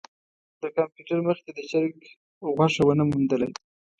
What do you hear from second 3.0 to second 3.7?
موندله.